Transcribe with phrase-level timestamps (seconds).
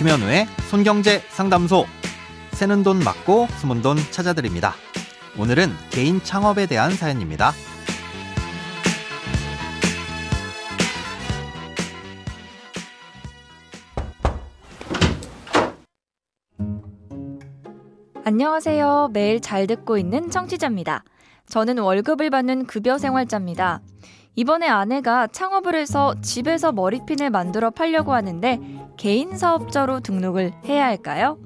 [0.00, 1.84] 김현우의 손경제 상담소.
[2.52, 4.72] 새는 돈 맞고 숨은 돈 찾아드립니다.
[5.38, 7.52] 오늘은 개인 창업에 대한 사연입니다.
[18.24, 19.10] 안녕하세요.
[19.12, 21.04] 매일 잘 듣고 있는 청취자입니다.
[21.50, 23.82] 저는 월급을 받는 급여 생활자입니다.
[24.36, 28.58] 이번에 아내가 창업을 해서 집에서 머리핀을 만들어 팔려고 하는데
[28.96, 31.38] 개인 사업자로 등록을 해야 할까요?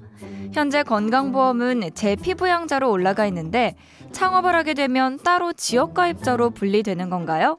[0.52, 3.74] 현재 건강보험은 제 피부양자로 올라가 있는데
[4.12, 7.58] 창업을 하게 되면 따로 지역가입자로 분리되는 건가요?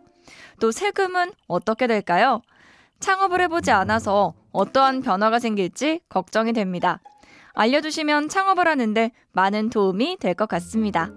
[0.61, 2.41] 또 세금은 어떻게 될까요?
[3.01, 7.01] 창업을 해보지 않아서 어떠한 변화가 생길지 걱정이 됩니다.
[7.53, 11.11] 알려주시면 창업을 하는데 많은 도움이 될 것 같습니다.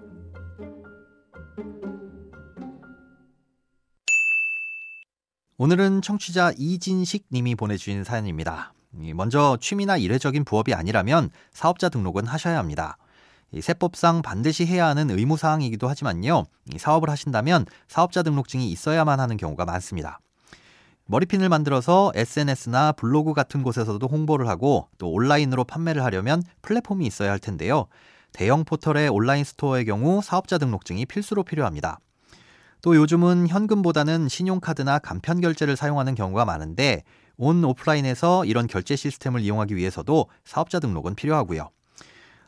[5.61, 8.71] 오늘은 청취자 이진식 님이 보내주신 사연입니다.
[9.13, 12.95] 먼저 취미나 일회적인 부업이 아니라면 사업자 등록은 하셔야 합니다.
[13.59, 16.45] 세법상 반드시 해야 하는 의무사항이기도 하지만요.
[16.77, 20.21] 사업을 하신다면 사업자 등록증이 있어야만 하는 경우가 많습니다.
[21.07, 27.39] 머리핀을 만들어서 SNS나 블로그 같은 곳에서도 홍보를 하고 또 온라인으로 판매를 하려면 플랫폼이 있어야 할
[27.39, 27.87] 텐데요.
[28.31, 31.99] 대형 포털의 온라인 스토어의 경우 사업자 등록증이 필수로 필요합니다.
[32.81, 37.03] 또 요즘은 현금보다는 신용카드나 간편 결제를 사용하는 경우가 많은데
[37.37, 41.69] 온 오프라인에서 이런 결제 시스템을 이용하기 위해서도 사업자 등록은 필요하고요.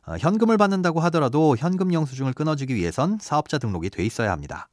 [0.08, 4.68] 어, 현금을 받는다고 하더라도 현금 영수증을 끊어주기 위해선 사업자 등록이 돼 있어야 합니다.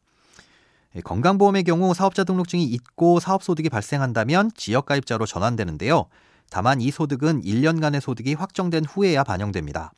[0.97, 6.07] 예, 건강보험의 경우 사업자 등록증이 있고 사업소득이 발생한다면 지역가입자로 전환되는데요.
[6.51, 9.93] 다만 이 소득은 1년간의 소득이 확정된 후에야 반영됩니다.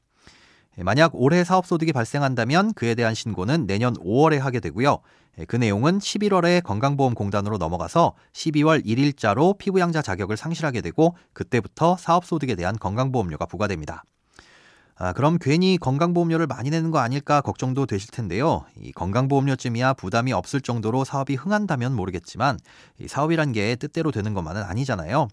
[0.78, 4.98] 예, 만약 올해 사업 소득이 발생한다면 그에 대한 신고는 내년 5월에 하게 되고요.
[5.38, 12.55] 예, 그 내용은 11월에 건강보험공단으로 넘어가서 12월 1일자로 피부양자 자격을 상실하게 되고 그때부터 사업 소득에
[12.55, 14.05] 대한 건강보험료가 부과됩니다.
[15.02, 18.66] 아, 그럼 괜히 건강보험료를 많이 내는 거 아닐까 걱정도 되실 텐데요.
[18.78, 22.58] 이 건강보험료쯤이야 부담이 없을 정도로 사업이 흥한다면 모르겠지만
[22.98, 25.28] 이 사업이란 게 뜻대로 되는 것만은 아니잖아요.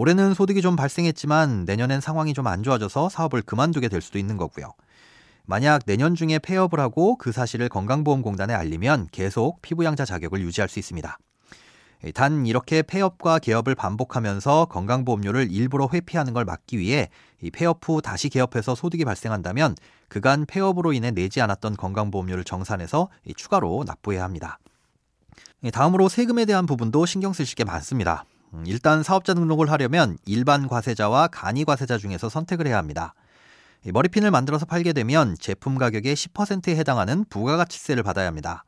[0.00, 4.72] 올해는 소득이 좀 발생했지만 내년엔 상황이 좀 안 좋아져서 사업을 그만두게 될 수도 있는 거고요.
[5.44, 11.18] 만약 내년 중에 폐업을 하고 그 사실을 건강보험공단에 알리면 계속 피부양자 자격을 유지할 수 있습니다.
[12.14, 17.10] 단 이렇게 폐업과 개업을 반복하면서 건강보험료를 일부러 회피하는 걸 막기 위해
[17.52, 19.74] 폐업 후 다시 개업해서 소득이 발생한다면
[20.08, 24.60] 그간 폐업으로 인해 내지 않았던 건강보험료를 정산해서 추가로 납부해야 합니다.
[25.74, 28.24] 다음으로 세금에 대한 부분도 신경 쓰실 게 많습니다.
[28.54, 33.14] 음, 일단 사업자 등록을 하려면 일반 과세자와 간이 과세자 중에서 선택을 해야 합니다.
[33.84, 38.64] 머리핀을 만들어서 팔게 되면 제품 가격의 10%에 해당하는 부가가치세를 받아야 합니다.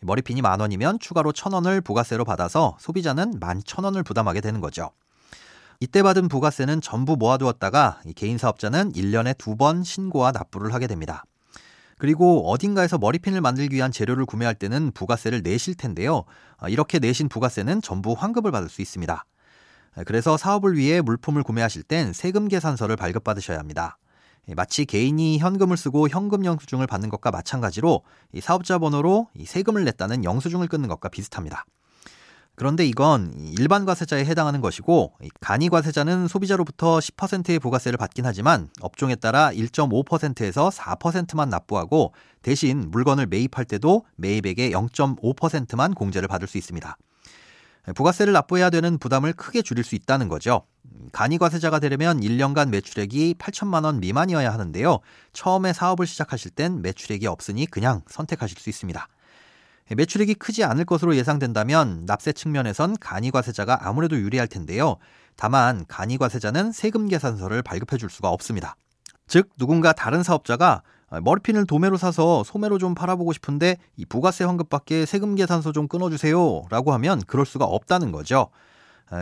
[0.00, 4.90] 머리핀이 만 원이면 추가로 천 원을 부가세로 받아서 소비자는 만 천 원을 부담하게 되는 거죠.
[5.80, 11.24] 이때 받은 부가세는 전부 모아두었다가 개인 사업자는 1년에 두 번 신고와 납부를 하게 됩니다.
[11.98, 16.24] 그리고 어딘가에서 머리핀을 만들기 위한 재료를 구매할 때는 부가세를 내실 텐데요.
[16.68, 19.24] 이렇게 내신 부가세는 전부 환급을 받을 수 있습니다.
[20.06, 23.96] 그래서 사업을 위해 물품을 구매하실 땐 세금 계산서를 발급받으셔야 합니다.
[24.48, 28.02] 예, 마치 개인이 현금을 쓰고 현금 영수증을 받는 것과 마찬가지로
[28.40, 31.64] 사업자 번호로 세금을 냈다는 영수증을 끊는 것과 비슷합니다.
[32.56, 39.50] 그런데 이건 일반 과세자에 해당하는 것이고 간이 과세자는 소비자로부터 10%의 부가세를 받긴 하지만 업종에 따라
[39.52, 42.12] 1.5%에서 4%만 납부하고
[42.42, 46.96] 대신 물건을 매입할 때도 매입액의 0.5%만 공제를 받을 수 있습니다.
[47.94, 50.62] 부가세를 납부해야 되는 부담을 크게 줄일 수 있다는 거죠.
[51.12, 55.00] 간이 과세자가 되려면 1년간 매출액이 8천만 원 미만이어야 하는데요.
[55.32, 59.06] 처음에 사업을 시작하실 땐 매출액이 없으니 그냥 선택하실 수 있습니다.
[59.90, 64.96] 매출액이 크지 않을 것으로 예상된다면 납세 측면에선 간이과세자가 아무래도 유리할 텐데요.
[65.36, 68.76] 다만 간이과세자는 세금 계산서를 발급해 줄 수가 없습니다.
[69.26, 70.82] 즉 누군가 다른 사업자가
[71.22, 76.92] 머리핀을 도매로 사서 소매로 좀 팔아보고 싶은데 이 부가세 환급밖에 세금 계산서 좀 끊어주세요 라고
[76.94, 78.48] 하면 그럴 수가 없다는 거죠.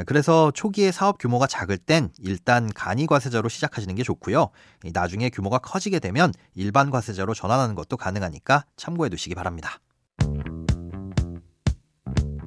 [0.06, 4.50] 그래서 초기에 사업 규모가 작을 땐 일단 간이 과세자로 시작하시는 게 좋고요.
[4.92, 9.78] 나중에 규모가 커지게 되면 일반 과세자로 전환하는 것도 가능하니까 참고해 두시기 바랍니다.